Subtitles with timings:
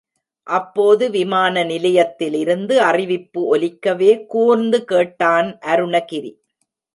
[0.47, 6.33] அப்போது விமான நிலையத்திலிருந்து அறிவிப்பு ஒலிக்கவே கூர்ந்து கேட்டான் அருணகிரி.